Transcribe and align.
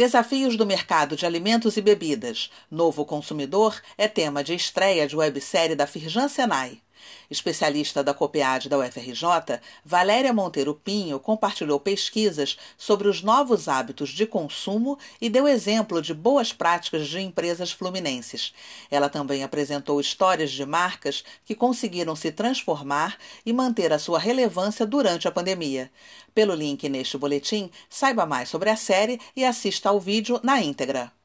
Desafios 0.00 0.56
do 0.56 0.64
mercado 0.64 1.14
de 1.14 1.26
alimentos 1.26 1.76
e 1.76 1.82
bebidas. 1.82 2.50
Novo 2.70 3.04
consumidor 3.04 3.78
é 3.98 4.08
tema 4.08 4.42
de 4.42 4.54
estreia 4.54 5.06
de 5.06 5.14
websérie 5.14 5.76
da 5.76 5.86
Firjan 5.86 6.26
Senai. 6.26 6.80
Especialista 7.30 8.02
da 8.02 8.12
COPEAD 8.12 8.68
da 8.68 8.78
UFRJ, 8.78 9.60
Valéria 9.84 10.32
Monteiro 10.32 10.74
Pinho 10.74 11.18
compartilhou 11.18 11.78
pesquisas 11.78 12.56
sobre 12.76 13.08
os 13.08 13.22
novos 13.22 13.68
hábitos 13.68 14.10
de 14.10 14.26
consumo 14.26 14.98
e 15.20 15.28
deu 15.28 15.46
exemplo 15.46 16.00
de 16.02 16.12
boas 16.12 16.52
práticas 16.52 17.08
de 17.08 17.20
empresas 17.20 17.70
fluminenses. 17.70 18.52
Ela 18.90 19.08
também 19.08 19.42
apresentou 19.42 20.00
histórias 20.00 20.50
de 20.50 20.64
marcas 20.66 21.24
que 21.44 21.54
conseguiram 21.54 22.16
se 22.16 22.32
transformar 22.32 23.16
e 23.44 23.52
manter 23.52 23.92
a 23.92 23.98
sua 23.98 24.18
relevância 24.18 24.86
durante 24.86 25.28
a 25.28 25.32
pandemia. 25.32 25.90
Pelo 26.34 26.54
link 26.54 26.88
neste 26.88 27.18
boletim, 27.18 27.70
saiba 27.88 28.24
mais 28.26 28.48
sobre 28.48 28.70
a 28.70 28.76
série 28.76 29.20
e 29.34 29.44
assista 29.44 29.88
ao 29.88 30.00
vídeo 30.00 30.40
na 30.42 30.60
íntegra. 30.60 31.12